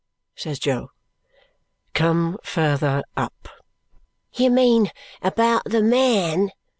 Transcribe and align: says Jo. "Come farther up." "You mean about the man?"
says 0.35 0.57
Jo. 0.57 0.89
"Come 1.93 2.39
farther 2.43 3.03
up." 3.15 3.47
"You 4.33 4.49
mean 4.49 4.89
about 5.21 5.65
the 5.65 5.83
man?" 5.83 6.49